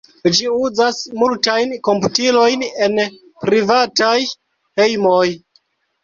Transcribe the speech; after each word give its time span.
Ĝi 0.35 0.45
uzas 0.67 0.99
multajn 1.23 1.75
komputilojn 1.87 2.63
en 2.85 2.97
privataj 3.43 4.15
hejmoj. 4.81 5.29